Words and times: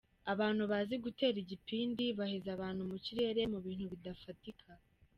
Abantu 0.33 0.63
bazi 0.71 0.95
gutera 1.05 1.37
igipindi 1.43 2.05
baheza 2.17 2.49
abantu 2.55 2.81
mu 2.89 2.97
kirere 3.05 3.41
mu 3.51 3.59
bintu 3.65 3.85
bidafatika. 3.93 4.69